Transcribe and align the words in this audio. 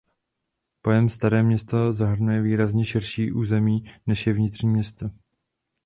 Pojem 0.81 1.09
Staré 1.09 1.43
město 1.43 1.93
zahrnuje 1.93 2.41
výrazně 2.41 2.85
širší 2.85 3.31
území 3.31 3.83
než 4.07 4.27
jen 4.27 4.35
vnitřní 4.35 4.69
město. 4.69 5.09